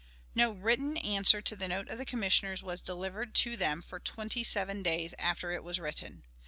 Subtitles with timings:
[0.33, 4.43] No written answer to the note of the Commissioners was delivered to them for twenty
[4.43, 6.23] seven days after it was written.